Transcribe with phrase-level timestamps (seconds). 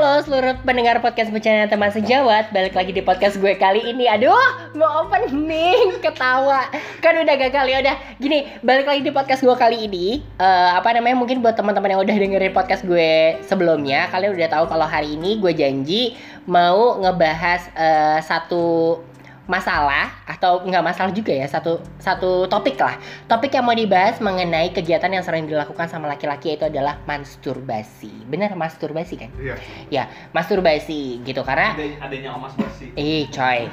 [0.00, 2.56] Halo seluruh pendengar podcast Bencana Teman Sejawat.
[2.56, 4.08] Balik lagi di podcast gue kali ini.
[4.08, 4.32] Aduh
[4.72, 6.72] mau opening ketawa.
[7.04, 7.96] Kan udah gagal ya udah.
[8.16, 10.24] Gini balik lagi di podcast gue kali ini.
[10.40, 14.72] Eh, Apa namanya mungkin buat teman-teman yang udah dengerin podcast gue sebelumnya Kalian udah tahu
[14.72, 16.16] kalau hari ini gue janji
[16.48, 18.96] Mau ngebahas eh, satu
[19.50, 22.94] masalah atau nggak masalah juga ya satu satu topik lah
[23.26, 28.54] topik yang mau dibahas mengenai kegiatan yang sering dilakukan sama laki-laki itu adalah masturbasi benar
[28.54, 29.54] masturbasi kan Iya.
[29.90, 32.94] ya masturbasi gitu karena Ada adanya omas bersih.
[32.94, 33.66] Ih coy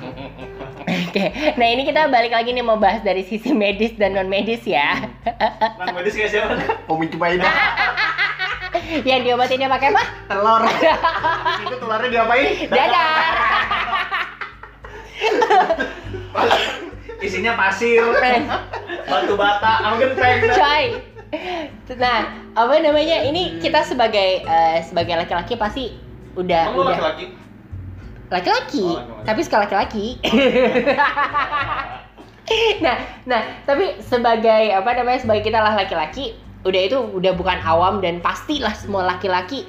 [0.88, 4.63] Oke Nah ini kita balik lagi nih mau bahas dari sisi medis dan non medis
[4.63, 5.05] ya
[5.77, 6.57] Nah, medis kayak siapa?
[6.88, 7.38] Umi cobain
[9.04, 10.04] Yang diobatinnya pakai apa?
[10.27, 10.63] telur.
[11.59, 12.46] Itu telurnya diapain?
[12.68, 13.35] Dadar
[17.17, 17.98] Isinya pasir,
[19.09, 20.53] batu bata, mungkin prank.
[20.53, 21.02] Coy.
[21.98, 23.26] Nah apa namanya?
[23.26, 25.98] Ini kita sebagai eh, sebagai laki-laki pasti
[26.37, 27.26] udah Emang udah laki-laki?
[28.29, 28.85] laki-laki.
[28.85, 29.26] Oh, laki-laki.
[29.26, 30.05] tapi sekali laki-laki.
[32.79, 32.96] Nah
[33.27, 36.31] nah tapi sebagai apa namanya sebagai kita lah laki-laki
[36.63, 39.68] udah itu udah bukan awam dan pastilah semua laki-laki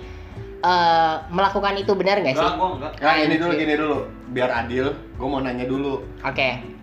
[0.63, 2.93] eh, melakukan itu benar nggak sih Enggak, gua enggak.
[2.99, 3.99] Nah, ini dulu gini dulu,
[4.35, 4.87] biar adil.
[5.19, 6.79] Gue mau nanya dulu, oke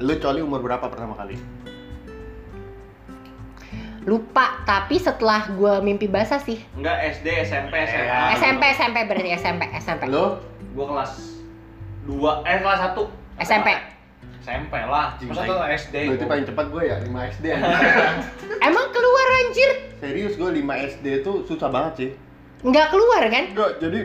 [0.00, 1.36] lu coli umur berapa pertama kali?
[4.06, 8.06] lupa tapi setelah gua mimpi basah sih Enggak SD, SMP, SMA.
[8.06, 10.38] Ah, SMP SMP berarti SMP SMP Lu?
[10.78, 11.42] Gua kelas
[12.06, 13.42] 2, eh kelas 1.
[13.42, 13.68] SMP
[14.46, 15.18] SMP lah.
[15.18, 15.94] Masa tuh SD.
[16.06, 16.30] Berarti gua.
[16.30, 17.44] paling cepat gue ya, 5 SD
[18.70, 22.10] emang keluar anjir Serius gue 5 SD tuh susah banget sih.
[22.66, 23.44] Nggak keluar kan?
[23.54, 24.00] Enggak, jadi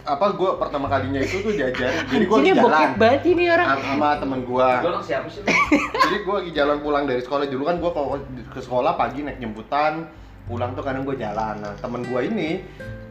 [0.00, 2.08] apa gue pertama kalinya itu tuh diajarin.
[2.08, 3.68] Jadi gue lagi jalan banget ini orang.
[3.78, 4.68] sama temen gue
[5.04, 5.42] siapa sih?
[6.08, 7.44] jadi gue lagi jalan pulang dari sekolah.
[7.46, 8.08] Dulu kan gue kalau
[8.50, 10.08] ke sekolah pagi naik jemputan
[10.48, 11.54] pulang tuh kadang gue jalan.
[11.60, 12.64] Nah temen gue ini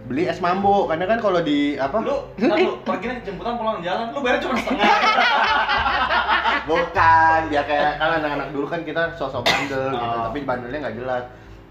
[0.10, 2.02] beli es mambo karena kan kalau di apa?
[2.02, 4.90] Lu, ntar lu pergi naik jemputan pulang jalan, lu bayar cuma setengah.
[6.70, 10.26] bukan dia kayak kan anak-anak dulu kan kita sosok bandel gitu Oh.
[10.30, 11.24] tapi bandelnya nggak jelas.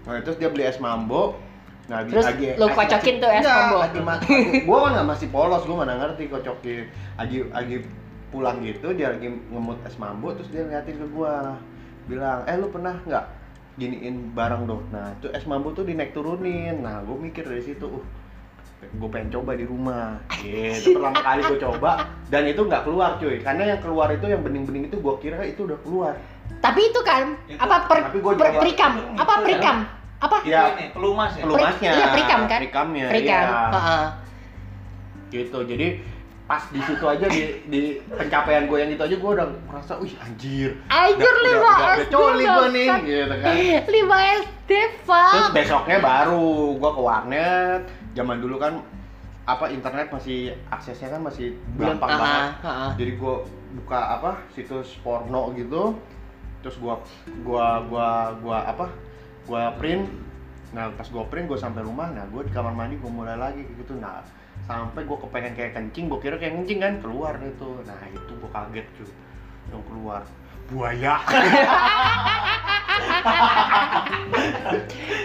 [0.07, 1.35] Nah terus dia beli es mambo
[1.89, 2.25] nah Terus
[2.61, 3.81] lu kocokin tuh es mambo?
[4.61, 6.85] gue kan nggak masih polos gue mana ngerti kocokin.
[7.17, 7.75] Lagi lagi
[8.29, 11.33] pulang gitu dia lagi ngemut es mambo terus dia ngeliatin ke gue
[12.05, 13.25] bilang eh lu pernah nggak
[13.81, 14.85] giniin barang dong?
[14.93, 16.85] Nah itu es mambo tuh dinaik turunin.
[16.85, 18.05] Nah gue mikir dari situ uh
[18.79, 20.21] gue pengen coba di rumah.
[20.39, 21.91] Gitu pertama kali gue coba
[22.29, 23.41] dan itu nggak keluar cuy.
[23.41, 26.13] Karena yang keluar itu yang bening-bening itu gue kira itu udah keluar.
[26.61, 28.93] Tapi itu kan Itu- apa per, tapi gua per- perikam?
[29.17, 29.77] Apa itu perikam
[30.19, 30.61] apa Iya.
[30.75, 31.43] Ini pelumas ya.
[31.47, 32.59] Pelu- pelumasnya iya, perikam kan?
[32.59, 33.69] perikamnya perikam iya.
[33.71, 34.05] Heeh.
[35.29, 35.87] gitu jadi
[36.49, 40.09] pas di situ aja di, di pencapaian gue yang itu aja gue udah merasa wih
[40.17, 43.53] anjir Anjir lima SD coli gue nih gitu kan
[43.85, 47.81] Lima SD terus fuck besoknya baru gue ke warnet
[48.17, 48.81] zaman dulu kan
[49.45, 52.91] apa internet masih aksesnya kan masih Belum, gampang banget ah, ah.
[52.97, 53.35] jadi gue
[53.81, 55.93] buka apa situs porno gitu
[56.65, 56.95] terus gue
[57.45, 58.89] gua gua gua apa
[59.49, 60.05] gua print
[60.69, 63.65] nah pas gue print gue sampai rumah nah gue di kamar mandi gue mulai lagi
[63.65, 64.21] gitu nah
[64.69, 68.49] sampai gue kepengen kayak kencing gue kira kayak kencing kan keluar itu nah itu gue
[68.53, 69.09] kaget cuy
[69.69, 70.21] yang keluar.
[70.69, 71.15] Buaya.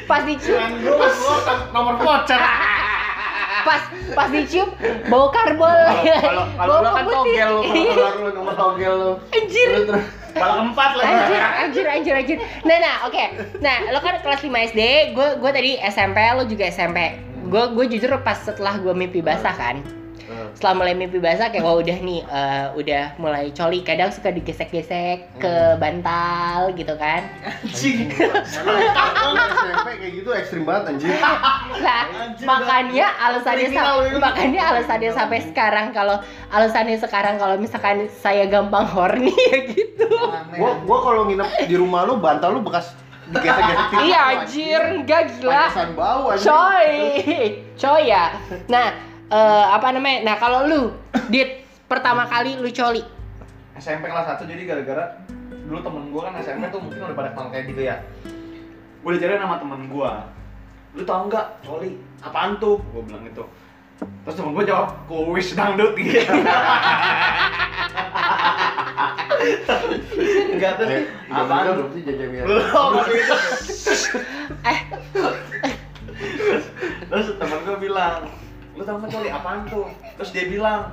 [0.08, 0.72] Pas dicium.
[1.72, 2.40] Nomor voucher.
[3.64, 3.80] pas
[4.12, 4.68] pas dicium
[5.08, 5.72] bau karbol.
[6.04, 9.16] Kalau kalau kan togel lu kalau nomor togel lu.
[9.32, 9.88] Anjir.
[10.34, 11.10] Bala keempat lagi.
[11.14, 12.36] Anjir, anjir, anjir, anjir.
[12.66, 13.24] Nah, nah, oke.
[13.62, 14.82] Nah, lo kan kelas 5 SD,
[15.14, 17.18] gue gue tadi SMP, lo juga SMP.
[17.48, 20.03] Gue gue jujur pas setelah gue mimpi basah kan.
[20.54, 23.82] Setelah mulai mimpi basah kayak wah udah nih, eh, udah mulai coli.
[23.82, 27.26] Kadang suka digesek-gesek ke bantal gitu kan.
[27.42, 28.08] Anjing.
[29.84, 31.08] SMP kayak gitu ekstrim banget anjir
[31.84, 32.02] Nah,
[32.44, 33.68] makanya alasannya
[34.20, 36.16] makanya alasannya sampai sekarang kalau
[36.48, 40.08] alasannya sekarang kalau misalkan saya gampang horny ya gitu.
[40.56, 42.92] gua gua kalau nginep di rumah lu bantal lu bekas
[43.24, 45.64] digesek-gesek titik Iya anjir, enggak gila.
[45.72, 46.92] Pantesan bau anjir Coy,
[47.72, 48.24] coy ya.
[48.68, 48.86] Nah,
[49.30, 50.18] eh, apa namanya?
[50.32, 50.82] Nah, kalau lu,
[51.28, 53.04] dit pertama kali lu coli,
[53.74, 55.04] SMP kelas 1 jadi gara-gara
[55.64, 57.96] dulu temen gua kan SMP tuh mungkin udah pada kenal kayak gitu ya.
[59.02, 60.28] Gue dicariin sama temen gua
[60.94, 61.98] lu tau nggak coli?
[62.22, 62.78] Apaan tuh?
[62.94, 63.44] Gue bilang gitu.
[64.24, 65.92] Terus temen gua jawab kuis dangdut.
[69.44, 71.76] Gitu enggak tuh Eh, apaan?
[71.76, 72.92] belum sih jajan belum.
[74.70, 74.78] Eh,
[77.10, 78.30] terus temen gua bilang
[78.74, 79.86] lu tau nggak coli apaan tuh?
[80.18, 80.90] Terus dia bilang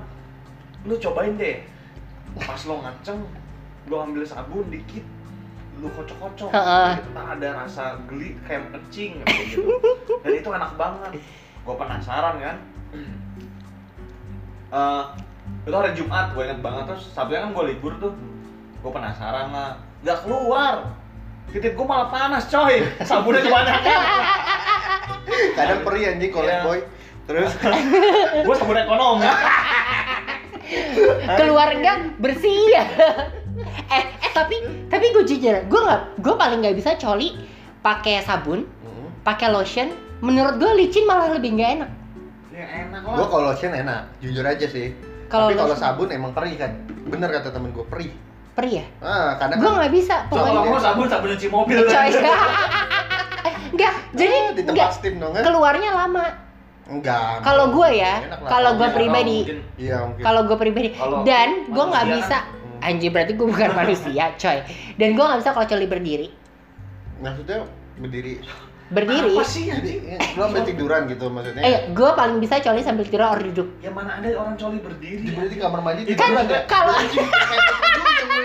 [0.85, 1.65] lu cobain deh.
[2.37, 3.19] Pas lo ngaceng
[3.89, 5.03] lu ambil sabun dikit
[5.81, 6.53] lu kocok-kocok.
[6.53, 9.73] Ntar ada rasa geli kayak kecing kayak gitu.
[10.21, 11.11] Dan itu enak banget.
[11.65, 12.57] Gue penasaran kan?
[14.71, 15.03] Eh,
[15.65, 16.83] itu hari Jumat gue inget banget.
[16.93, 18.13] Terus Sabtunya kan gue libur tuh.
[18.85, 19.73] Gue penasaran lah.
[20.05, 20.75] Nggak keluar.
[21.49, 22.85] Titik gue malah panas coy.
[23.01, 24.01] Sabunnya kebanyakan.
[25.57, 26.63] Kadang perih anjing kolek Iya.
[26.63, 26.79] boy.
[27.31, 27.51] Terus
[28.45, 29.23] gue sabun ekonomi
[31.37, 32.83] keluarga bersih ya
[33.89, 34.55] eh eh tapi
[34.87, 37.35] tapi gue jujur gue nggak gue paling nggak bisa coli
[37.79, 39.07] pakai sabun Mm.
[39.21, 39.87] pakai lotion
[40.19, 41.91] menurut gue licin malah lebih nggak enak
[42.51, 44.91] ya enak Gua lah kalau lotion enak, jujur aja sih.
[45.25, 46.75] Kalau Tapi kalau sabun emang perih kan.
[47.07, 48.11] Bener kata temen gue perih.
[48.51, 52.09] perih ya Ah, kadang gue kan nggak bisa kalau mau sabun sabun cuci mobil coy
[53.71, 55.41] Enggak, jadi Ah, di tempat enggak steam dong kan?
[55.41, 56.25] keluarnya lama.
[56.91, 57.39] Enggak.
[57.39, 59.37] Kalau gue ya, kalau gue pribadi.
[59.77, 60.21] Iya mungkin.
[60.21, 60.89] kalau gue pribadi,
[61.23, 62.39] dan gue nggak manusia bisa.
[62.43, 62.83] Hmm.
[62.83, 64.57] Anjir berarti gue bukan manusia, coy.
[64.97, 66.27] Dan gue nggak bisa kalau coli berdiri.
[67.17, 67.63] maksudnya
[67.95, 68.41] berdiri.
[68.91, 69.31] Berdiri.
[69.31, 71.61] apa sih Jadi anjing lo sampai tiduran gitu maksudnya.
[71.61, 73.79] Eh, gue paling bisa coli sambil tidur or duduk.
[73.79, 76.99] ya mana ada orang coli berdiri Di berarti kamar mandi Itu tiduran kan kalau-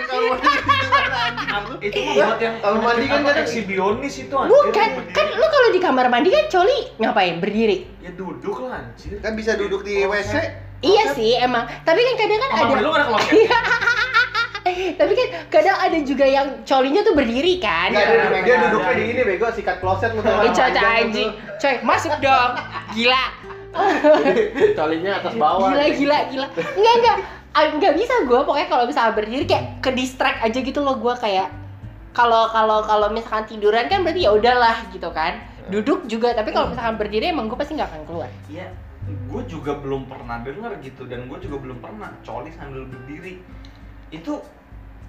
[0.07, 1.79] kamar mandi tiduran anjing.
[1.79, 5.69] itu mah buat yang Kalau mandi kan kadang- eksibionis itu anjir Bukan, kan lu kalau
[5.69, 7.35] di kamar mandi kan coli ngapain?
[7.37, 7.77] Berdiri.
[7.99, 10.33] ya duduk lah anjir Kan bisa duduk di WC.
[10.77, 13.33] Iya sih emang, tapi kan kadang kan Kamar ada mandi lu ada kloset
[14.67, 17.87] tapi kan kadang ada juga yang colinya tuh berdiri kan.
[17.89, 18.63] Enggak, Iya, dia, iya, dia iya.
[18.67, 21.29] duduknya di ini bego sikat kloset Eh, coy, coy, anjing.
[21.55, 22.51] Coy, masuk dong.
[22.91, 23.23] Gila.
[24.75, 25.71] Colinya atas bawah.
[25.71, 26.47] Gila, gila, gila.
[26.75, 27.17] Enggak, enggak.
[27.57, 31.09] Ah, Enggak bisa gue pokoknya kalau misalnya berdiri kayak ke distract aja gitu loh gue
[31.17, 31.49] kayak
[32.13, 35.41] kalau kalau kalau misalkan tiduran kan berarti ya udahlah gitu kan.
[35.67, 38.29] Duduk juga, tapi kalau misalkan berdiri emang gue pasti nggak akan keluar.
[38.45, 38.69] Iya,
[39.09, 43.41] gue juga belum pernah denger gitu dan gue juga belum pernah coli sambil berdiri.
[44.13, 44.39] Itu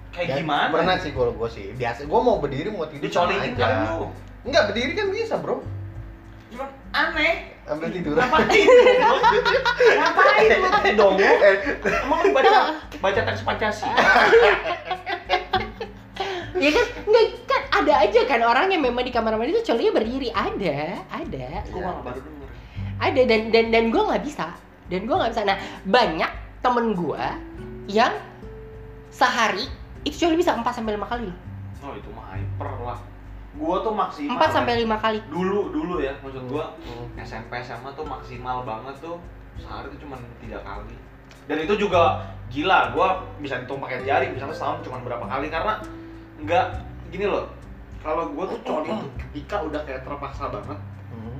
[0.09, 0.73] kayak Ya, gimana?
[0.73, 1.69] Pernah sih kalau gue sih.
[1.77, 3.61] Biasa gue mau berdiri mau tidur Dicoliin aja.
[3.61, 4.09] kan lu.
[4.43, 5.61] Enggak, berdiri kan bisa, Bro.
[6.49, 7.55] Cuman aneh.
[7.69, 8.17] Ambil tiduran.
[8.17, 8.65] Ngapain?
[9.77, 11.15] Ngapain lu dong?
[11.21, 11.55] Eh,
[12.01, 12.59] Emang lu baca
[12.97, 13.93] baca teks Pancasila?
[16.59, 19.95] Ya kan, enggak kan ada aja kan orang yang memang di kamar mandi tuh colinya
[19.95, 22.49] berdiri ada, ada, Gue malah baru denger.
[22.99, 24.51] ada dan dan dan gue nggak bisa,
[24.91, 25.47] dan gue nggak bisa.
[25.47, 25.55] Nah
[25.87, 27.23] banyak temen gue
[27.87, 28.11] yang
[29.07, 29.71] sehari
[30.03, 31.37] itu coli bisa 4 sampai lima kali loh.
[31.79, 32.99] Oh itu mah hyper lah.
[33.59, 34.39] Gua tuh maksimal.
[34.39, 35.19] 4 sampai lima kali.
[35.27, 37.11] dulu dulu ya maksud gua Hmm.
[37.19, 39.19] SMP SMA tuh maksimal banget tuh
[39.59, 40.95] sehari tuh cuma tiga kali
[41.45, 45.83] dan itu juga gila gua bisa hitung pakai jari misalnya setahun cuma berapa kali karena
[46.39, 46.65] nggak
[47.11, 47.51] gini loh
[47.99, 50.79] kalau gua tuh coli tuh ketika udah kayak terpaksa banget
[51.09, 51.37] Hmm.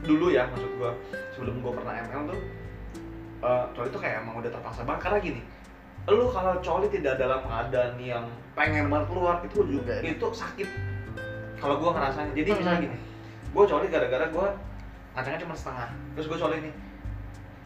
[0.00, 0.94] dulu ya maksud gua
[1.34, 2.40] sebelum gua pernah ML tuh
[3.42, 5.42] eh, coli tuh kayak emang udah terpaksa banget karena gini
[6.06, 8.24] lu kalau coli tidak dalam keadaan yang
[8.54, 10.68] pengen banget keluar itu juga itu sakit
[11.60, 12.96] kalau gua ngerasanya jadi misalnya gini
[13.52, 14.48] gua coli gara-gara gua
[15.14, 16.74] ngacangnya cuma setengah terus gua coli nih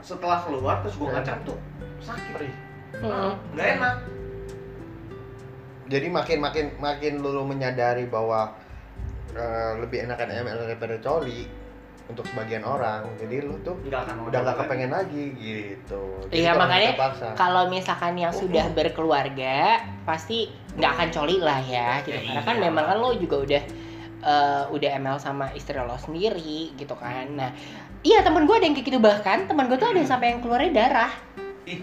[0.05, 1.56] setelah keluar terus gua ngacang tuh
[2.05, 2.37] sakit.
[3.00, 3.35] Hmm.
[3.56, 3.96] nggak enak.
[5.91, 8.55] Jadi makin makin makin lu menyadari bahwa
[9.35, 11.49] eh, lebih enakan ML daripada coli
[12.09, 13.09] untuk sebagian orang.
[13.17, 16.03] Jadi lu tuh nggak akan mau udah nggak kepengen lagi gitu.
[16.29, 16.93] Iya, makanya.
[17.33, 22.19] Kalau misalkan yang sudah berkeluarga pasti nggak akan coli lah ya, gitu.
[22.19, 22.65] Ya, Karena kan iya.
[22.69, 23.63] memang kan lo juga udah
[24.25, 27.25] eh, udah ML sama istri lo sendiri gitu kan.
[27.32, 27.51] Nah,
[28.05, 30.41] iya temen gue ada yang kayak gitu bahkan temen gue tuh ada yang sampai yang
[30.44, 31.13] keluarnya darah
[31.65, 31.81] ih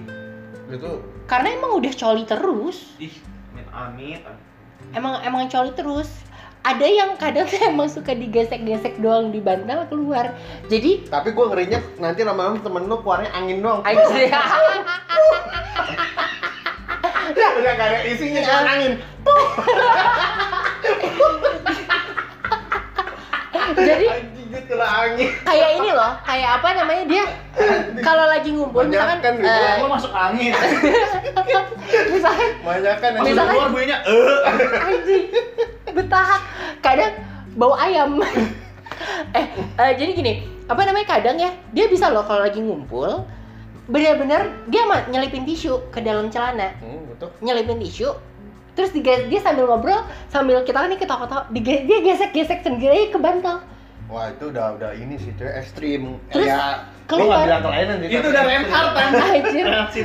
[0.69, 0.91] itu
[1.25, 2.77] karena emang udah coli terus.
[3.01, 3.15] ih
[3.51, 4.21] amit amit
[4.91, 6.09] Emang emang coli terus.
[6.61, 10.37] Ada yang kadang tuh emang suka digesek-gesek doang di bantal keluar.
[10.69, 13.81] Jadi tapi gue ngerinya nanti lama-lama temen lu keluarnya angin doang.
[13.81, 14.29] anjir.
[17.31, 18.93] udah gak ada isinya cuma angin.
[23.73, 24.05] Jadi
[24.81, 25.29] angin.
[25.45, 27.23] kayak ini loh, kayak apa namanya dia
[28.01, 30.51] kalau lagi ngumpul misalkan eh, Gua masuk angin
[32.07, 34.39] misalkan Banyak kan Misalkan- keluar bunyinya eh
[34.79, 35.23] anjing
[35.93, 36.39] betah
[36.79, 37.13] kadang
[37.53, 38.19] bau ayam
[39.37, 39.45] eh,
[39.75, 40.33] eh, jadi gini
[40.65, 43.27] apa namanya kadang ya dia bisa loh kalau lagi ngumpul
[43.85, 47.29] benar-benar dia mah nyelipin tisu ke dalam celana Hmm, betul.
[47.39, 48.15] nyelipin tisu
[48.71, 53.59] terus dia, dia sambil ngobrol sambil kita nih ketawa-ketawa diga- dia gesek-gesek sendiri ke bantal
[54.07, 56.19] Wah itu udah udah ini sih cuy ekstrim.
[56.27, 57.31] Terus ya, keluar.
[57.31, 58.07] nggak bilang kelainan sih.
[58.11, 59.63] itu udah Reinhardt kan Anjir.
[59.71, 59.99] reaksi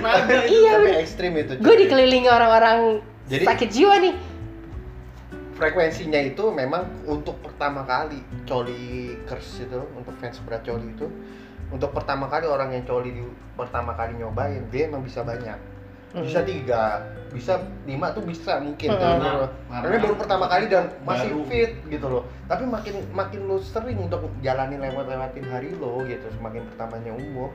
[0.47, 1.53] iya tapi ekstrim itu.
[1.59, 4.15] gue dikelilingi orang-orang Jadi- sakit jiwa nih
[5.57, 11.09] frekuensinya itu memang untuk pertama kali coli kers itu untuk fans berat coli itu
[11.67, 15.57] untuk pertama kali orang yang coli di pertama kali nyobain dia emang bisa banyak
[16.15, 18.97] bisa tiga bisa lima tuh bisa mungkin Mm.
[18.97, 21.45] Nah, baru- karena- karena baru pertama kali dan masih Baru.
[21.47, 26.25] fit gitu loh tapi makin makin lu sering untuk jalani lewat lewatin hari lo gitu
[26.33, 27.53] semakin pertamanya umur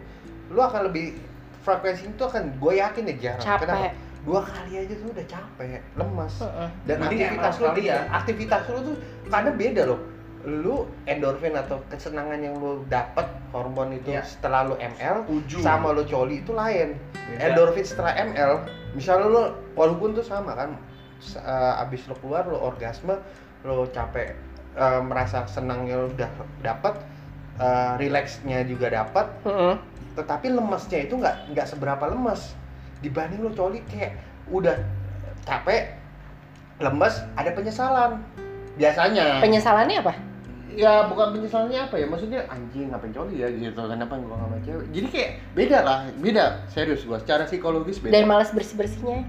[0.49, 1.17] lu akan lebih
[1.61, 3.65] frekuensi itu akan gue yakin ya jarang Capek.
[3.65, 3.87] Kenapa?
[4.21, 6.69] Dua kali aja tuh udah capek lemas Heeh.
[6.85, 7.97] dan Mending aktivitas lu sekali ya.
[8.11, 8.95] aktivitas lu tuh
[9.27, 9.99] kadang beda loh
[10.41, 10.75] lu
[11.05, 14.21] endorfin atau kesenangan yang lu dapat hormon itu Iya.
[14.23, 15.61] setelah lu ML Tujuh.
[15.61, 17.41] sama lu coli itu lain Beda.
[17.47, 18.61] endorfin setelah ML
[18.91, 20.77] misalnya lu walaupun tuh sama kan
[21.35, 23.17] eh, abis lu keluar lu orgasme
[23.63, 24.33] lu capek
[24.75, 26.29] eh, merasa senangnya lu udah
[26.61, 26.93] dapat
[27.57, 29.75] eh, relaxnya juga dapat Heeh.
[30.13, 32.53] tetapi lemesnya itu nggak nggak seberapa lemes
[33.01, 34.17] dibanding lu coli kayak
[34.47, 34.77] udah
[35.43, 35.97] capek
[36.77, 38.21] lemes ada penyesalan.
[38.77, 39.41] Biasanya.
[39.43, 40.13] Penyesalannya apa?
[40.71, 43.51] ya bukan penyesalannya apa ya maksudnya anjing ngapain coli ya?
[43.51, 44.85] Gitu kenapa gua nggak sama cewek?
[44.95, 46.45] Jadi kayak beda lah beda.
[46.71, 48.15] Serius gua secara psikologis beda.
[48.15, 49.27] Dan malas bersih-bersihnya.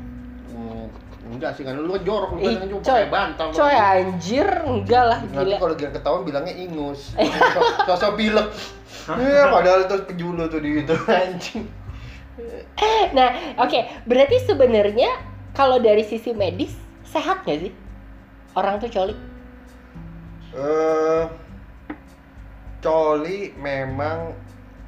[0.55, 0.87] Hmm,
[1.35, 5.19] enggak sih kan lu kan jorok lu kan cuma pakai bantal Coy anjir, enggak lah
[5.19, 5.57] nanti gila.
[5.59, 7.01] kalau dia ketahuan bilangnya ingus.
[7.19, 8.49] Sosok- sosok pilek.
[9.03, 11.67] Iya, padahal itu penjulu tuh di itu anjing
[13.17, 15.21] Nah, oke, berarti sebenarnya
[15.53, 16.73] kalau dari sisi medis
[17.05, 17.73] sehat nggak sih?
[18.57, 19.33] Orang tuh coli?
[20.53, 21.25] eh
[22.85, 24.37] coli memang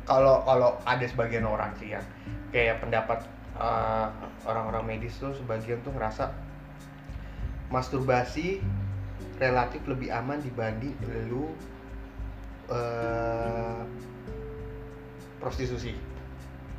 [0.04, 2.04] kalau kalau ada sebagian orang sih yang
[2.52, 3.24] kayak pendapat
[3.56, 4.08] eh,
[4.44, 6.28] orang-orang medis tuh sebagian tuh ngerasa
[7.72, 8.60] masturbasi
[9.40, 10.92] relatif lebih aman dibanding
[11.32, 11.48] lu
[12.68, 13.80] eh
[15.40, 15.96] prostitusi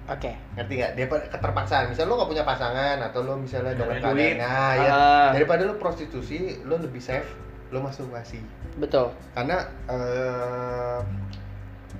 [0.05, 0.31] Oke.
[0.53, 4.71] ngerti nggak daripada keterpaksaan misal lu nggak punya pasangan atau lu misalnya dalam keadaan nah
[4.77, 7.25] ya Ah, daripada lu prostitusi lu lebih safe
[7.73, 8.37] lu masturbasi
[8.77, 9.09] betul.
[9.33, 10.99] karena eh,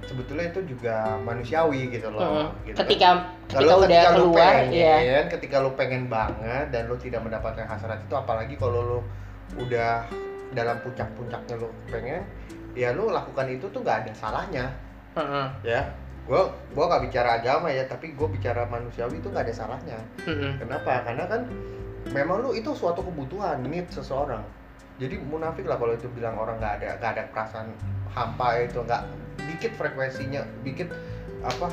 [0.05, 2.47] sebetulnya itu juga manusiawi gitu loh Heeh.
[2.69, 2.77] gitu.
[2.85, 3.09] Ketika
[3.50, 4.69] udah ketika lu keluar, pengen,
[5.01, 5.21] ya.
[5.25, 9.00] ketika lu pengen banget dan lu tidak mendapatkan hasrat itu apalagi kalau lu
[9.57, 10.05] udah
[10.53, 12.21] dalam puncak-puncaknya lu pengen
[12.77, 14.65] ya lu lakukan itu tuh nggak ada salahnya
[15.17, 15.47] Heeh.
[15.65, 15.81] ya
[16.25, 20.58] gua gua gak bicara agama ya tapi gue bicara manusiawi itu nggak ada salahnya Heeh.
[20.58, 21.05] Kenapa?
[21.05, 21.46] Karena kan
[22.13, 24.41] memang lu itu suatu kebutuhan, need seseorang.
[25.01, 27.67] Jadi munafik lah kalau itu bilang orang nggak ada nggak ada perasaan
[28.13, 29.01] hampa itu nggak
[29.46, 30.89] dikit frekuensinya, dikit
[31.46, 31.67] apa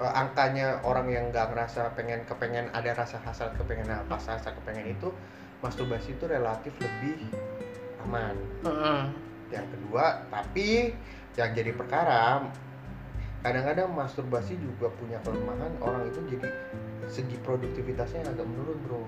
[0.00, 4.94] eh, angkanya orang yang nggak ngerasa pengen kepengen ada rasa hasrat kepengen apa rasa kepengen
[4.94, 5.12] itu
[5.60, 7.28] masturbasi itu relatif lebih
[8.08, 8.36] aman.
[8.64, 9.00] Heeh.
[9.50, 10.94] Yang kedua, tapi
[11.34, 12.46] yang jadi perkara
[13.40, 16.48] kadang-kadang masturbasi juga punya kelemahan orang itu jadi
[17.06, 19.02] segi produktivitasnya agak menurun bro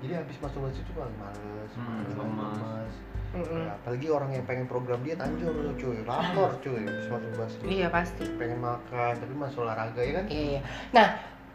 [0.00, 1.84] jadi habis masturbasi itu paling males, Hmm,
[2.16, 2.92] males, lemas.
[3.30, 7.86] Ya, apalagi orang yang pengen program diet anjur lu cuy lapar cuy habis masturbasi Iya
[7.86, 8.24] pasti.
[8.34, 10.60] pengen makan tapi masih olahraga ya kan Iya, iya.
[10.90, 11.06] Nah,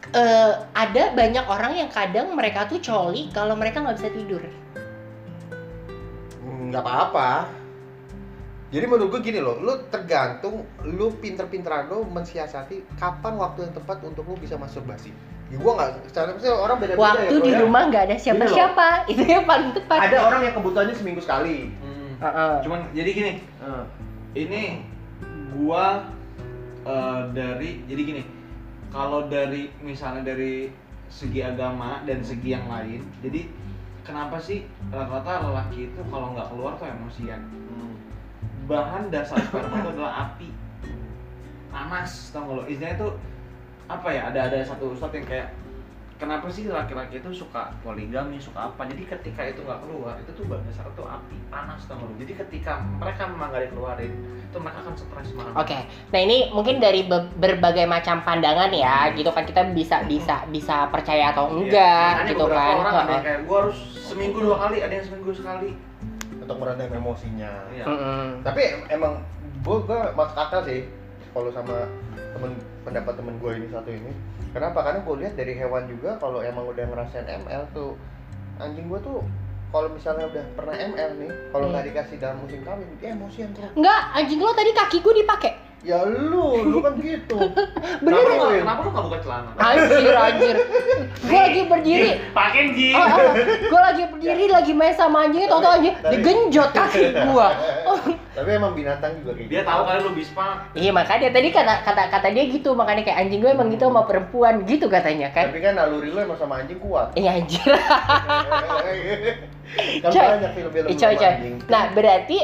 [0.08, 4.40] eh, ada banyak orang yang kadang mereka tuh coli kalau mereka nggak bisa tidur.
[6.40, 7.30] Hmm, nggak apa-apa
[8.66, 14.02] jadi menurut gue gini loh, lu tergantung lu pinter-pinteran lu mensiasati kapan waktu yang tepat
[14.02, 15.14] untuk lu bisa masturbasi.
[15.46, 17.06] Ya gua nggak, secara misalnya orang beda-beda ya.
[17.06, 17.58] Waktu di ya.
[17.62, 20.10] rumah nggak ada siapa-siapa, itu yang paling tepat.
[20.10, 21.70] Ada orang yang kebutuhannya seminggu sekali.
[21.78, 22.18] Hmm.
[22.18, 22.54] Heeh.
[22.66, 23.32] Cuman jadi gini,
[24.34, 24.62] ini
[25.54, 26.02] gua
[26.82, 28.22] eh, dari jadi gini
[28.90, 30.70] kalau dari misalnya dari
[31.06, 33.46] segi agama dan segi yang lain jadi
[34.02, 37.40] kenapa sih rata-rata lelaki itu kalau nggak keluar tuh emosian
[38.66, 40.48] bahan dasar sperma itu adalah api.
[41.70, 42.62] Panas tau nggak lo?
[42.66, 43.12] Istilahnya tuh
[43.86, 45.48] apa ya ada ada satu ustadz yang kayak
[46.18, 48.88] kenapa sih laki-laki itu suka poligami suka apa?
[48.90, 52.14] Jadi ketika itu nggak keluar itu tuh bahan dasar tuh api panas tau nggak lo?
[52.18, 54.12] Jadi ketika mereka memang nggak dikeluarin
[54.46, 55.78] itu mereka akan stres marah Oke,
[56.14, 60.86] nah ini mungkin dari be- berbagai macam pandangan ya, gitu kan kita bisa bisa bisa
[60.88, 62.54] percaya atau enggak, gitu kan.
[62.54, 65.74] Iya, orang ada yang kayak gua harus seminggu dua kali ada yang seminggu sekali
[66.46, 67.50] Untuk meredam emosinya.
[67.74, 67.84] Iya.
[67.84, 68.26] Heeh.
[68.46, 69.18] Tapi emang
[69.66, 70.86] gua gua masuk akal sih
[71.34, 72.54] kalau sama temen
[72.86, 74.14] pendapat temen gue ini satu ini.
[74.54, 74.78] Kenapa?
[74.80, 77.98] Karena gue lihat dari hewan juga kalau emang udah ngerasain ML tuh
[78.56, 79.20] anjing gua tuh
[79.74, 81.74] kalau misalnya udah pernah ML nih, kalau Hmm.
[81.74, 83.66] nggak dikasih dalam musim kawin, dia emosian tuh.
[83.74, 85.52] Enggak, anjing lo tadi kaki gue dipakai.
[85.86, 87.38] Ya lu, lu kan gitu.
[88.02, 90.56] Bener kenapa, lu kenapa lu nggak buka celana Anjir, anjir.
[91.22, 92.10] Gue lagi berdiri.
[92.42, 93.32] pakai ji Oh, oh,
[93.70, 97.54] gue lagi berdiri lagi main sama anjingnya, tau tau anjing digenjot kaki gua.
[97.86, 98.02] Oh,
[98.34, 99.70] Tapi emang binatang juga kayak dia gitu.
[99.70, 103.38] tahu kali lu bispa Iya makanya tadi kata kata kata dia gitu makanya kayak anjing
[103.38, 105.54] gue emang gitu sama perempuan gitu katanya kan.
[105.54, 107.14] Tapi kan naluri lu emang sama anjing kuat.
[107.14, 107.62] Iya anjir.
[110.02, 110.90] kan banyak film-film.
[111.70, 112.42] Nah berarti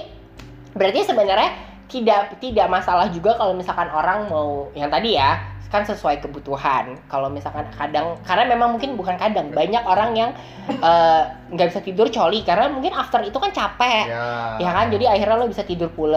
[0.78, 5.36] berarti sebenarnya tidak tidak masalah juga kalau misalkan orang mau yang tadi ya
[5.68, 7.00] kan sesuai kebutuhan.
[7.08, 10.30] Kalau misalkan kadang karena memang mungkin bukan kadang banyak orang yang
[10.68, 14.04] eh, nggak bisa tidur coli karena mungkin after itu kan capek.
[14.04, 14.60] Ya.
[14.60, 16.12] Ya kan, jadi akhirnya lo bisa tidur pules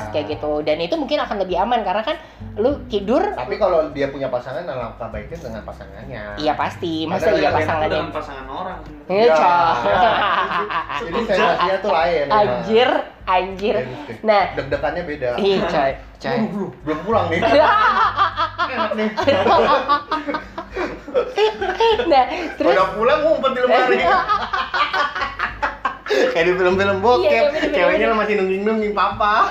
[0.00, 0.10] Ya.
[0.14, 0.62] kayak gitu.
[0.62, 2.14] Dan itu mungkin akan lebih aman karena kan
[2.54, 6.22] lu tidur Tapi kalau dia punya pasangan, alangkah baiknya dengan pasangannya.
[6.38, 7.10] iya pasti.
[7.10, 8.02] Masa iya yang Dengan pasangannya.
[8.14, 8.78] pasangan orang.
[9.10, 9.34] Iya, Ya.
[9.34, 10.14] coy.
[11.10, 12.26] Jadi sensasinya tuh lain.
[12.62, 13.15] ya.
[13.26, 14.06] Anjir, anjir.
[14.06, 14.22] Gitu.
[14.22, 15.30] Nah, Deg-degannya beda.
[15.42, 15.92] iya coy,
[16.22, 16.38] coy.
[16.86, 17.40] Belum, pulang nih.
[18.72, 19.08] Enak nih.
[22.06, 23.96] nah, terus Udah pulang ngumpet di lemari.
[26.06, 29.50] Kayak di film-film Iya, bokep, iya, ceweknya masih nungging-nungging papa.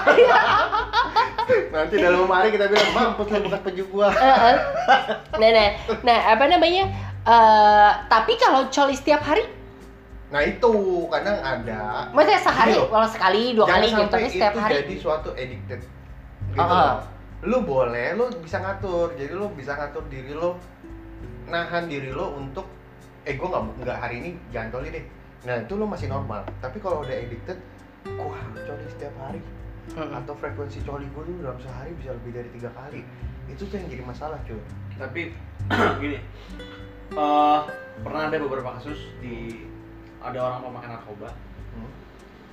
[1.73, 4.09] Nanti dalam lemari kita bilang, mampus lu bekas peju gua.
[4.09, 4.55] Heeh.
[5.35, 5.69] nah, nah,
[6.01, 6.89] nah, apa namanya?
[7.25, 9.45] Eh, tapi kalau coli setiap hari,
[10.35, 10.71] Nah itu
[11.07, 12.11] kadang ada.
[12.11, 12.91] maksudnya sehari, Iya.
[12.91, 14.73] kalau sekali, dua Jangan kali gitu, tapi setiap itu hari.
[14.75, 15.81] jadi suatu addicted.
[16.51, 16.67] Gitu ah.
[16.67, 16.95] loh.
[17.45, 19.15] Lu boleh, lu bisa ngatur.
[19.15, 20.59] Jadi lu bisa ngatur diri lu,
[21.47, 22.67] nahan diri lu untuk,
[23.23, 25.05] eh gua nggak nggak hari ini jangan coli deh.
[25.47, 26.43] Nah itu lu masih normal.
[26.59, 27.55] Tapi kalau udah addicted,
[28.03, 29.39] gua harus coli setiap hari.
[29.95, 30.19] Mm-mm.
[30.19, 33.07] Atau frekuensi coli gua tuh dalam sehari bisa lebih dari tiga kali.
[33.47, 34.59] Itu tuh yang jadi masalah cuy.
[34.99, 35.31] Tapi
[36.03, 36.19] gini,
[37.15, 37.61] eh
[38.03, 39.63] pernah ada beberapa kasus di
[40.25, 41.29] ada orang pemakai narkoba
[41.71, 41.91] Hmm.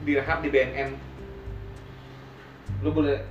[0.03, 0.91] direhab di BNN.
[2.83, 3.23] Lu boleh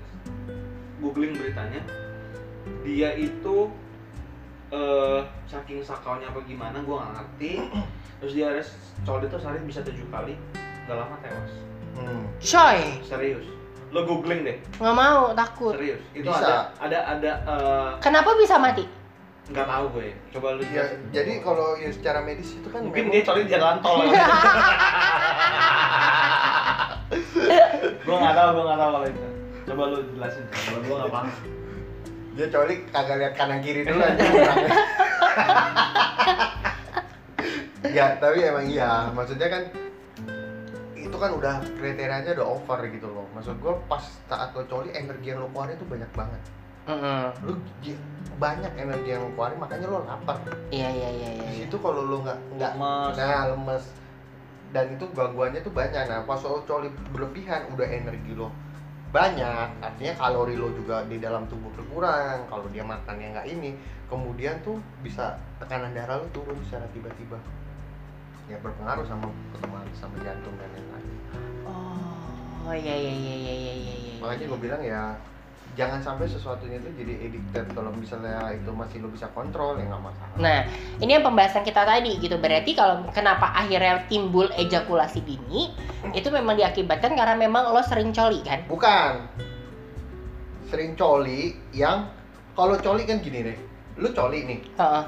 [0.98, 1.84] googling beritanya.
[2.82, 3.68] Dia itu
[4.72, 7.52] eh saking sakaunya apa gimana gua nggak ngerti.
[8.24, 8.70] Terus dia harus
[9.02, 10.38] coli itu sehari bisa tujuh kali,
[10.86, 11.54] nggak lama tewas.
[11.92, 12.24] Hmm.
[12.40, 13.46] Coy, Serius.
[13.92, 15.76] Lo googling deh, nggak mau, takut.
[15.76, 16.00] serius.
[16.16, 16.40] Itu Bisa.
[16.40, 18.88] ada ada ada eh, Kenapa bisa mati?
[19.52, 20.10] Nggak tahu gue.
[20.32, 23.52] Coba lu Ya, jadi kalau ya secara medis itu kan mungkin memang- dia coli di
[23.52, 24.00] jalan tol.
[28.02, 29.26] gue nggak tahu, gue nggak tahu kalau itu.
[29.62, 31.30] Coba lu jelasin, kalau gue nggak paham.
[32.32, 34.24] dia coli kagak lihat kanan kiri dulu aja
[37.92, 39.68] ya tapi emang iya maksudnya kan
[40.96, 44.00] itu kan udah kriterianya udah over gitu loh maksud gua pas
[44.32, 46.40] saat lo coli energi yang lo keluarin tuh banyak banget
[46.92, 47.24] Mm-mm.
[47.48, 47.54] lu
[48.36, 50.36] banyak energi yang keluarin makanya lo lapar
[50.70, 51.46] Iya, iya, iya, iya.
[51.46, 51.60] di iya.
[51.66, 53.14] situ kalau lo nggak nggak Lemes.
[53.16, 53.84] nah lemes
[54.72, 58.50] dan itu gangguannya tuh banyak nah pas lo coli berlebihan udah energi lo
[59.12, 63.76] banyak artinya kalori lo juga di dalam tubuh berkurang kalau dia makannya nggak ini
[64.08, 67.36] kemudian tuh bisa tekanan darah lo turun secara tiba-tiba
[68.48, 71.08] ya berpengaruh sama otomatis sama jantung dan lain-lain
[72.62, 74.14] Oh, iya, iya, iya, iya, iya, iya, iya.
[74.22, 75.02] makanya gue bilang ya
[75.82, 80.04] jangan sampai sesuatunya itu jadi addicted kalau misalnya itu masih lo bisa kontrol ya nggak
[80.06, 80.60] masalah Nah,
[81.02, 82.38] ini yang pembahasan kita tadi gitu.
[82.38, 85.74] Berarti kalau kenapa akhirnya timbul ejakulasi dini
[86.14, 88.62] itu memang diakibatkan karena memang lo sering coli kan?
[88.70, 89.26] Bukan.
[90.70, 92.08] Sering coli yang
[92.54, 93.58] kalau coli kan gini deh.
[93.98, 94.60] Lu coli nih.
[94.78, 95.04] Heeh.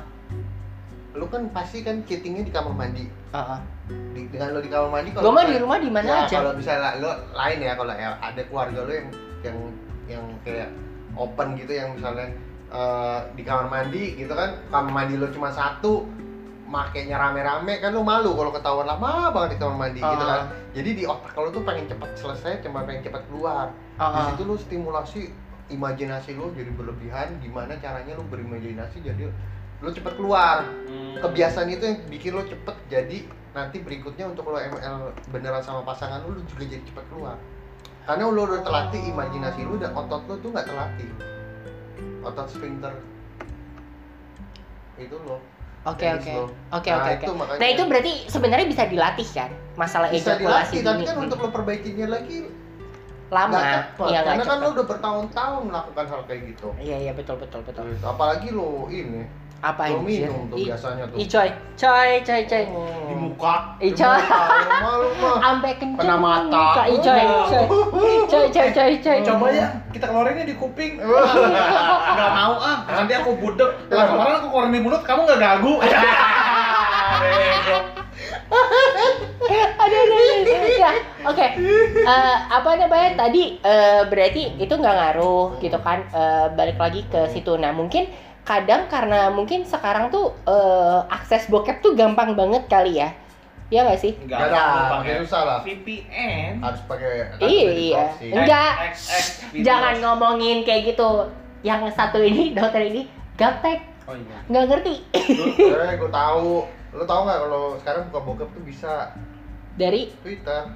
[1.14, 3.06] Lu kan pasti kan cheatingnya di kamar mandi.
[3.32, 3.60] Heeh.
[4.18, 6.36] Di, dengan lu di kamar mandi Gue mah di rumah di mana ya, aja.
[6.42, 9.08] kalau misalnya lu lain ya kalau ya ada keluarga lu yang
[9.44, 9.58] yang
[10.06, 10.70] yang kayak
[11.13, 12.28] open gitu yang misalnya
[12.68, 16.10] eh, di kamar mandi gitu kan kamar mandi lu cuma satu
[16.66, 20.50] makainya rame-rame kan lu malu kalau ketahuan lama banget di kamar mandi gitu kan Ah.
[20.72, 24.26] jadi di otak lu tuh pengen cepet selesai cuma pengen cepet keluar di Heeh.
[24.28, 25.22] situ lu stimulasi
[25.70, 29.30] imajinasi lu jadi berlebihan gimana caranya lu berimajinasi jadi
[29.80, 31.22] lu cepet keluar Hmm.
[31.22, 33.18] kebiasaan itu yang bikin lu cepet jadi
[33.54, 37.38] nanti berikutnya untuk lo ML beneran sama pasangan lu, lu juga jadi cepet keluar
[38.04, 41.08] karena lu udah terlatih imajinasi lu dan otot lu tuh nggak terlatih
[42.22, 42.94] otot sphincter
[44.98, 45.39] itu lo
[45.84, 46.32] Oke oke.
[46.32, 46.48] lo.
[46.72, 47.60] Oke Nah, oke oke.
[47.60, 49.52] Nah, itu berarti sebenarnya bisa dilatih kan?
[49.76, 51.10] Masalah bisa ejakulasi dilatih tapi dini.
[51.12, 52.38] kan untuk lo perbaikinya lagi
[53.28, 53.52] lama.
[53.52, 57.36] nggak cepet Iya, karena kan lo udah bertahun-tahun melakukan hal kayak gitu Iya iya betul
[57.36, 57.84] betul betul.
[58.00, 59.28] Apalagi lo ini
[59.63, 60.28] Apa anjir?
[60.28, 61.49] minum tuh biasanya tuh Ih coy,
[61.80, 62.63] coy, coy, coy.
[63.08, 63.56] di muka.
[63.80, 64.19] Ih Di coy.
[64.19, 65.99] muka, lo malu mah Sampai kenceng.
[66.04, 66.43] Kena mata.
[66.52, 66.84] muka.
[66.91, 67.65] Ih coy, coy.
[68.28, 68.45] Coy,
[68.76, 69.17] coy, coy.
[69.23, 70.99] Coba ya, kita keluarinnya di kuping.
[72.19, 73.71] Gak mau ah, nanti aku budek.
[73.88, 75.73] Lah kemarin aku keluarin di mulut, kamu gak gagu.
[79.34, 80.71] Aduh, aduh, aduh.
[80.73, 80.91] Ya,
[81.26, 81.47] oke.
[82.04, 86.04] Eh, apa namanya tadi eh, berarti itu nggak ngaruh gitu kan?
[86.12, 87.56] Eh, balik lagi ke situ.
[87.56, 88.08] Nah mungkin
[88.44, 93.10] kadang karena mungkin sekarang tuh eh, akses bokep tuh gampang banget kali ya.
[93.68, 94.14] Iya nggak sih?
[94.20, 95.60] Enggak Nggak ada, pakai susah lah.
[95.64, 96.54] VPN.
[96.60, 98.04] harus pakai Iya, iya.
[98.22, 98.74] Enggak.
[99.58, 101.10] Jangan ngomongin kayak gitu.
[101.64, 104.36] Yang satu ini dokter ini gaptek Oh iya.
[104.46, 104.96] nggak ngerti
[105.32, 105.56] Lu-
[105.88, 109.16] eh gue tahu lo tau nggak kalau sekarang buka bokep tuh bisa
[109.74, 110.68] dari Twitter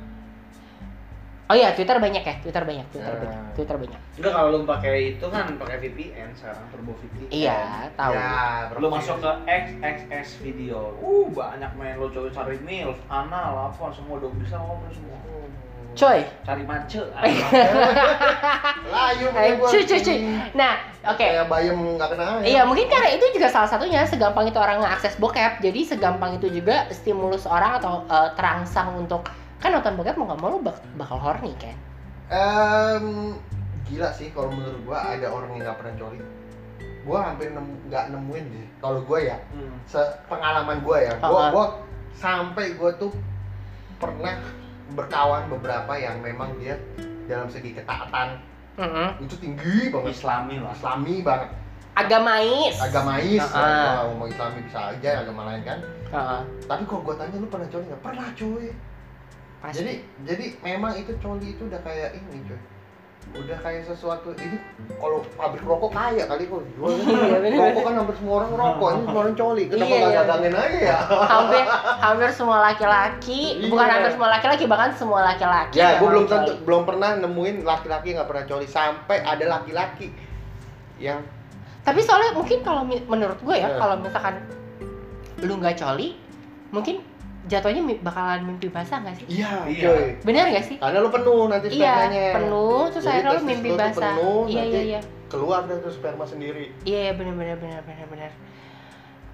[1.48, 3.22] Oh iya, Twitter banyak ya, Twitter banyak, Twitter Nah.
[3.24, 4.00] banyak, Twitter banyak.
[4.20, 7.30] Enggak kalau lu pakai itu kan pakai VPN sekarang Turbo VPN.
[7.32, 7.60] Iya,
[7.96, 8.12] tahu.
[8.12, 8.36] Ya,
[8.76, 10.92] Lu masuk ke XXS video.
[11.00, 15.16] Uh, banyak main lu coba cari milf, anal apa semua udah bisa ngobrol semua.
[15.98, 17.02] Coy, Cari mace.
[18.94, 19.66] Layu eh, gua.
[19.66, 20.18] cuy, cuy, cuy.
[20.54, 21.18] Nah, oke.
[21.18, 22.46] Kayak bayam nggak kena air.
[22.46, 25.58] Iya, mungkin karena itu juga salah satunya segampang itu orang ngeakses bokep.
[25.58, 29.26] Jadi segampang itu juga stimulus orang atau eh, terangsang untuk
[29.58, 31.76] kan nonton bokep mau nggak mau lu bak- bakal horny kan.
[32.28, 33.34] Em,
[33.84, 36.20] gila sih kalau menurut gua ada orang yang nggak pernah coli.
[37.02, 38.66] Gua hampir nem- nggak nemuin sih.
[38.78, 39.74] Kalau gua ya, Hmm.
[39.84, 41.66] sepengalaman gua ya, gua, gua
[42.14, 43.10] sampai gua tuh
[43.96, 44.38] pernah
[44.90, 46.78] berkawan beberapa yang memang dia
[47.26, 48.40] dalam segi ketaatan
[48.78, 49.20] Mm-mm.
[49.20, 50.72] itu tinggi banget, Islami lah.
[50.72, 51.50] islami banget,
[51.92, 52.78] Agamais.
[52.78, 54.06] agamais, Ah.
[54.06, 55.80] Wah, mau islami bisa aja, agama lain kan.
[56.08, 58.02] Heeh, Tapi kalau gua tanya lu pernah coli nggak?
[58.02, 58.68] Pernah cuy.
[59.60, 59.80] Pasti.
[59.80, 59.94] Jadi
[60.24, 62.60] jadi memang itu coli itu udah kayak ini cuy.
[63.28, 64.56] Udah kayak sesuatu ini
[64.96, 66.96] kalau pabrik rokok kaya kali kok jual.
[66.96, 69.64] Iya, rokok kan hampir semua orang rokok, ini semua orang coli.
[69.68, 70.20] Kenapa Iya, iya.
[70.24, 70.98] dagangin aja ya?
[71.28, 71.64] hampir
[72.00, 73.68] hampir semua laki-laki, Iya.
[73.68, 75.76] bukan hampir semua laki-laki, bahkan semua laki-laki.
[75.76, 80.08] Ya, gue belum tentu belum pernah nemuin laki-laki yang nggak pernah coli sampai ada laki-laki
[80.98, 81.20] yang
[81.84, 83.76] Tapi soalnya mungkin kalau menurut gue ya, Iya.
[83.76, 84.40] kalau misalkan
[85.40, 86.16] lu nggak coli,
[86.70, 87.04] mungkin
[87.48, 89.26] jatuhnya bakalan mimpi basah nggak sih?
[89.34, 89.84] iya, Iya.
[89.84, 90.06] cuy.
[90.22, 90.78] Bener nggak sih?
[90.78, 92.26] Karena lu penuh nanti Iya, spermanya.
[92.36, 93.96] penuh, terus Jadi akhirnya lu mimpi lu basah.
[94.14, 95.02] penuh, Iya, nanti iya, iya.
[95.28, 96.66] Keluar dah tuh sperma sendiri.
[96.84, 98.32] Iya, iya, bener, bener, bener, bener, bener.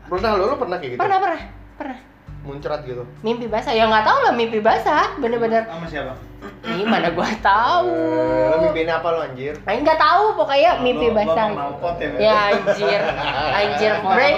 [0.03, 0.99] Pernah lu, lu pernah kayak gitu?
[0.99, 1.41] Pernah, pernah,
[1.75, 1.99] pernah.
[2.43, 3.03] Muncrat gitu.
[3.21, 5.63] Mimpi basah, ya nggak tahu lah mimpi basah, bener-bener.
[5.63, 6.13] Sama siapa?
[6.63, 7.91] Ini mana gua tahu.
[7.91, 9.53] Eh, Lu mimpiin apa lu anjir?
[9.57, 11.47] Nah, nggak tahu pokoknya mimpi Lo- lo basah.
[11.49, 13.01] knalpot ya, Ya anjir,
[13.53, 13.91] anjir.
[13.99, 14.35] Break.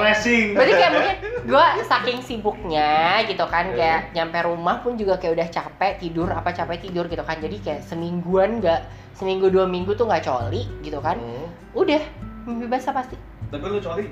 [0.52, 1.16] Berarti kayak mungkin
[1.46, 2.92] gue saking sibuknya
[3.24, 7.22] gitu kan kayak nyampe rumah pun juga kayak udah capek tidur apa capek tidur gitu
[7.22, 8.82] kan jadi kayak semingguan nggak
[9.14, 11.46] seminggu dua minggu tuh nggak coli gitu kan Hmm.
[11.74, 12.02] udah
[12.44, 13.14] mimpi basah pasti
[13.46, 14.04] Tapi lu coli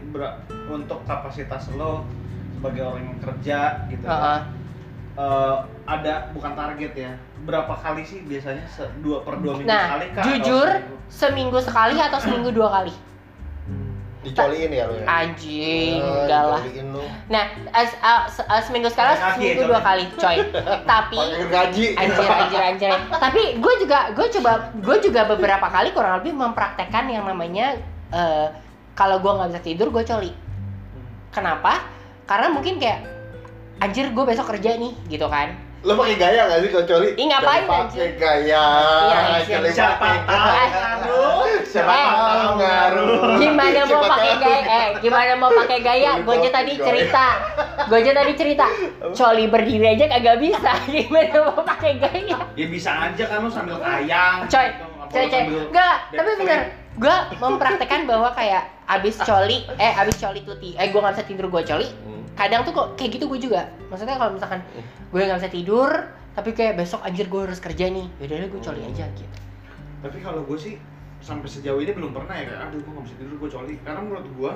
[0.68, 2.06] untuk kapasitas lo
[2.54, 4.06] sebagai orang yang kerja gitu.
[4.06, 4.40] Heeh.
[5.16, 7.12] Eh, ada bukan target ya.
[7.40, 10.24] Berapa kali sih biasanya se- dua per dua minggu nah sekali kah?
[10.24, 10.96] jujur seminggu?
[11.08, 12.94] seminggu sekali atau seminggu dua kali
[14.24, 15.06] Dicoliin ya lu ya?
[15.06, 16.62] anjing Eh, enggak lah
[17.28, 20.38] nah as- uh, se- uh, seminggu sekali seminggu ya, dua kali coy
[20.88, 21.86] tapi gaji.
[21.94, 27.12] anjir anjir anjir tapi gue juga gue coba gue juga beberapa kali kurang lebih mempraktekkan
[27.12, 27.76] yang namanya
[28.10, 28.48] eh,
[28.96, 31.04] kalau gue nggak bisa tidur gue coli Hmm.
[31.30, 31.84] kenapa
[32.24, 33.04] karena mungkin kayak
[33.84, 35.52] anjir gue besok kerja nih gitu kan
[35.84, 37.12] Lu pakai gaya gak sih kalau coli?
[37.12, 37.68] Ih, ngapain?
[37.68, 38.64] Pakai gaya.
[39.04, 39.20] Iya.
[39.44, 41.28] Coli Siapa pakai tahu?
[41.62, 42.08] Siapa Eh.
[42.08, 43.36] tahu ngaruh.
[43.36, 47.26] gimana mau Siapa pakai gaya eh gimana mau pakai gaya gue aja tadi cerita
[47.84, 48.66] gue aja tadi cerita
[49.12, 53.76] coli berdiri aja kagak bisa gimana mau pakai gaya Ya bisa aja kan lu sambil
[53.76, 54.48] kayang.
[54.48, 54.86] coy gitu.
[55.10, 56.60] Coy coy enggak tapi bener
[56.96, 61.52] gue mempraktekkan bahwa kayak abis coli eh abis coli tuti eh gue nggak bisa tidur
[61.52, 62.13] gue coli Hmm.
[62.34, 64.62] Kadang tuh kok kayak gitu gue juga maksudnya kalau misalkan
[65.10, 65.90] gue nggak bisa tidur
[66.34, 69.38] tapi kayak besok anjir gue harus kerja nih yaudah gue coli aja gitu
[70.04, 70.76] Tapi kalau gue sih
[71.24, 74.00] sampai sejauh ini belum pernah ya kayak aduh gue nggak bisa tidur gue coli karena
[74.02, 74.52] menurut gue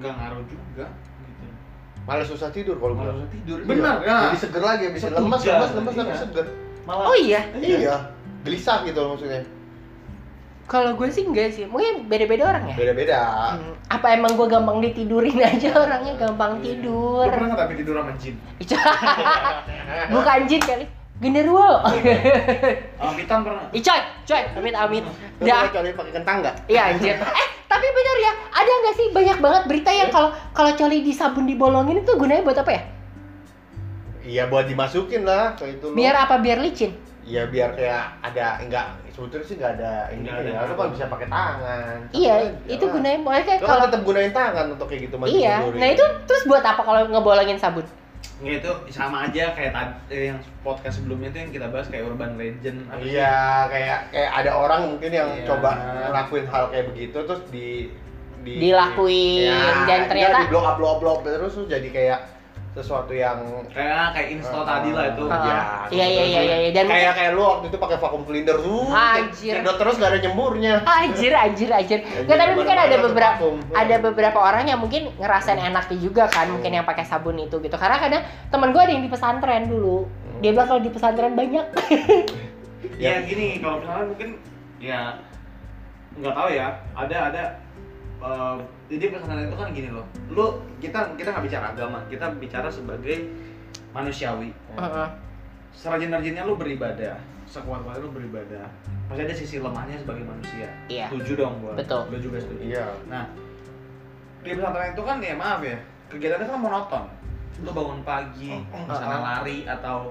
[0.00, 0.86] nggak ngaruh juga
[1.20, 1.46] gitu.
[2.08, 3.18] Malah susah tidur kalau Malah gua.
[3.20, 3.58] susah tidur.
[3.60, 3.68] Iya.
[3.68, 4.16] Benar ya.
[4.24, 6.16] Jadi seger lagi, bisa lemas, lemas, lemas, tapi Iya.
[6.16, 6.46] seger.
[6.88, 7.96] Malah oh iya Iya.
[8.40, 9.42] Gelisah gitu loh maksudnya.
[10.70, 13.18] Kalau gue sih enggak sih mungkin beda-beda orang ya Beda-beda.
[13.58, 18.14] Hmm, apa emang gue gampang ditidurin aja orangnya gampang tidur Lu pernah tapi tidur sama
[18.14, 18.38] jin?
[20.14, 20.86] bukan jin kali
[21.18, 21.82] genderuwo
[23.02, 23.66] Sama Pitam pernah?
[23.74, 25.04] Ih, coy, amit amit.
[25.42, 26.56] Dah, coli pakai kentang nggak?
[26.64, 27.12] iya anjir.
[27.18, 31.12] Eh, tapi bener ya, ada nggak sih banyak banget berita yang kalau kalau coli di
[31.12, 32.82] sabun dibolongin itu gunanya buat apa ya?
[34.24, 35.92] Iya buat dimasukin lah itu.
[35.92, 36.40] Biar apa?
[36.40, 36.96] Biar licin.
[37.28, 38.86] Iya biar kayak ada enggak
[39.20, 40.60] sebetulnya sih enggak ada ini Nggak ada ya.
[40.64, 41.96] Lu kan bisa pakai tangan.
[42.10, 42.92] Iya, itu aja.
[42.96, 46.04] gunanya makanya kayak kan kalau tetap gunain tangan untuk kayak gitu maju Iya, nah itu
[46.24, 47.84] terus buat apa kalau ngebolongin sabun?
[48.40, 52.08] Ya itu sama aja kayak tadi eh, yang podcast sebelumnya tuh yang kita bahas kayak
[52.08, 53.12] urban legend apa sih?
[53.12, 53.36] Iya,
[53.68, 55.44] kayak kayak ada orang mungkin yang Iya.
[55.44, 55.70] coba
[56.08, 57.68] ngelakuin hal kayak begitu terus di
[58.40, 61.88] di Dilakuin, ya, dan ternyata- di blow up blow up blow up terus terus jadi
[61.92, 62.18] kayak
[62.70, 65.24] sesuatu yang Kayak kayak install tadi lah itu.
[65.26, 65.58] Ah, Iya.
[65.90, 66.70] iya, iya, iya, iya, iya.
[66.70, 69.54] Dan- kayak kayak lu waktu itu pakai vacuum cleaner tuh Anjir.
[69.58, 71.98] nyedot terus gak ada nyemburnya Anjir, anjir, anjir.
[71.98, 73.56] Nggak, tapi mungkin ada beberapa vakum.
[73.72, 77.74] ada beberapa orang yang mungkin ngerasain enaknya juga kan, mungkin yang pakai sabun itu gitu.
[77.74, 80.06] Karena kadang temen gue ada yang di pesantren dulu.
[80.38, 81.66] Dia bilang kalau di pesantren banyak.
[82.96, 84.28] Ya gini, kalau misalnya mungkin
[84.78, 85.00] ya
[86.12, 87.42] nggak tahu ya, ada ada
[88.20, 88.56] eh,
[88.88, 90.04] jadi pesantren itu kan gini loh.
[90.28, 90.46] Lu
[90.78, 93.28] kita kita nggak bicara agama, kita bicara sebagai
[93.90, 94.52] manusiawi.
[94.76, 95.08] Heeh.
[95.70, 97.14] serajin-rajinnya lu beribadah
[97.46, 98.66] sekuat-kuatnya lu beribadah
[99.06, 101.06] pasti ada sisi lemahnya sebagai manusia Iya.
[101.06, 102.10] setuju dong gua Betul.
[102.10, 102.90] lu juga setuju Iya.
[103.06, 103.30] nah
[104.42, 105.78] di pesantren itu kan ya maaf ya
[106.10, 107.04] kegiatannya kan monoton
[107.62, 109.22] lu bangun pagi Oh, sana oh.
[109.22, 110.10] lari atau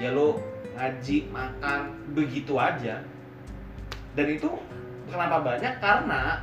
[0.00, 0.40] ya lu
[0.72, 1.80] ngaji makan
[2.16, 2.96] begitu aja
[4.16, 4.48] dan itu
[5.04, 6.40] kenapa banyak karena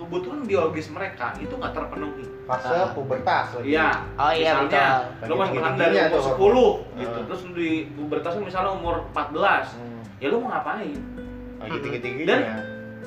[0.00, 2.90] kebutuhan biologis mereka itu nggak terpenuhi Fase Ah.
[2.90, 3.70] pubertas lagi.
[3.70, 3.88] Iya.
[4.16, 5.28] Oh iya, misalnya, betul.
[5.28, 6.98] Lu masih makan dari umur 10 hormon.
[6.98, 7.14] gitu.
[7.14, 7.24] Ah.
[7.28, 9.66] Terus di pubertas lu misalnya umur 14.
[9.76, 10.00] Hmm.
[10.16, 10.98] Ya lu mau ngapain?
[11.58, 12.26] Lagi tinggi-tingginya.
[12.26, 12.40] Dan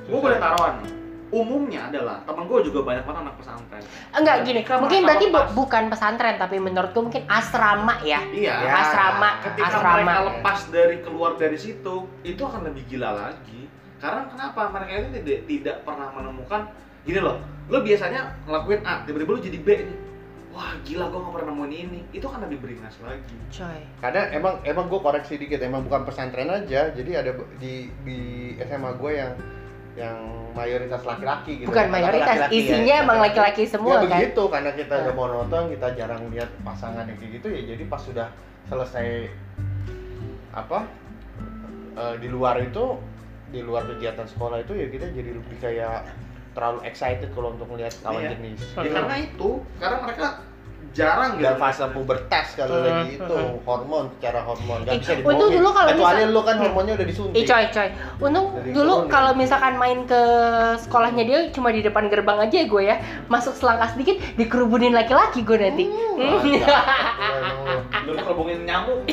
[0.03, 0.21] Gue Susah.
[0.21, 0.75] boleh taruhan.
[1.29, 3.83] Umumnya adalah temen gue juga banyak banget anak pesantren.
[4.11, 8.21] Enggak gini, Ketika mungkin mereka berarti bu- lepas- bukan pesantren tapi menurutku mungkin asrama ya.
[8.29, 8.53] Iya.
[8.61, 8.73] Ya.
[8.79, 9.97] Asrama, Ketika asrama.
[9.97, 13.62] mereka lepas dari keluar dari situ, itu akan lebih gila lagi.
[14.03, 14.61] Karena kenapa?
[14.67, 16.67] Mereka itu tidak tidak pernah menemukan
[17.07, 17.39] gini loh.
[17.71, 19.99] Lo biasanya ngelakuin A, tiba-tiba lo jadi B nih.
[20.53, 21.99] Wah gila gue gak pernah nemuin ini.
[22.13, 23.35] Itu kan lebih beringas lagi.
[23.49, 23.79] Coy.
[24.03, 26.91] Karena emang emang gue koreksi dikit, emang bukan pesantren aja.
[26.91, 28.19] Jadi ada di di
[28.59, 29.33] SMA gue yang
[29.93, 30.17] yang
[30.53, 31.69] mayoritas laki-laki gitu.
[31.73, 32.59] Bukan mayoritas, laki-laki ya.
[32.59, 34.05] isinya emang laki-laki semua ya, kan.
[34.09, 35.17] begitu karena kita udah Ah.
[35.17, 37.61] monoton, kita jarang lihat pasangan yang kayak gitu ya.
[37.73, 38.27] Jadi pas sudah
[38.67, 39.31] selesai
[40.53, 40.85] apa
[41.97, 42.97] eh, di luar itu
[43.53, 46.09] di luar kegiatan sekolah itu ya kita jadi lebih kayak
[46.53, 48.29] terlalu excited kalau untuk melihat kawan Iya.
[48.33, 48.59] jenis.
[48.75, 50.27] Ya karena itu, karena mereka
[50.91, 51.43] jarang gitu.
[51.43, 55.55] dan fase pubertas kalau Hmm, lagi itu hormon secara hormon nggak Ih, bisa untung dibohongin
[55.55, 57.87] dulu kalau kecuali misal- lu kan hormonnya udah disuntik Ih coy coy,
[58.21, 59.07] untung Dari dulu ya.
[59.07, 60.21] kalau misalkan main ke
[60.77, 65.57] sekolahnya dia cuma di depan gerbang aja gue ya Masuk selangkah sedikit dikerubunin laki-laki gue
[65.57, 66.29] nanti Hmm, Hmm.
[66.43, 66.85] mantap.
[68.05, 69.07] Lu kerubungin nyamuk.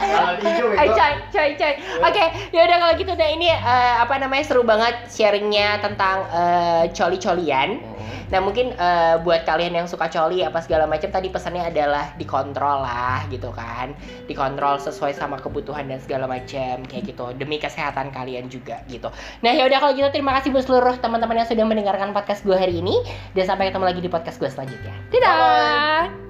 [0.00, 1.74] Ay, itu coy, coy, coy.
[2.02, 6.84] Oke, ya udah kalau gitu nah ini eh, apa namanya seru banget sharingnya tentang eh,
[6.92, 7.78] coli-colian.
[7.78, 7.94] Hmm.
[8.32, 12.82] Nah mungkin eh, buat kalian yang suka coli apa segala macam tadi pesannya adalah dikontrol
[12.82, 13.92] lah gitu kan,
[14.26, 19.12] dikontrol sesuai sama kebutuhan dan segala macam kayak gitu demi kesehatan kalian juga gitu.
[19.44, 22.56] Nah ya udah kalau gitu terima kasih buat seluruh teman-teman yang sudah mendengarkan podcast gue
[22.56, 23.04] hari ini
[23.36, 24.94] dan sampai ketemu lagi di podcast gue selanjutnya.
[25.12, 26.23] Dadah.